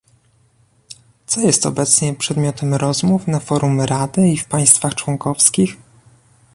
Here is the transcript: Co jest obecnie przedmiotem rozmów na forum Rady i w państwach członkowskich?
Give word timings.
Co 1.25 1.41
jest 1.41 1.65
obecnie 1.65 2.13
przedmiotem 2.13 2.73
rozmów 2.75 3.27
na 3.27 3.39
forum 3.39 3.81
Rady 3.81 4.27
i 4.29 4.37
w 4.37 4.45
państwach 4.47 4.95
członkowskich? 4.95 5.77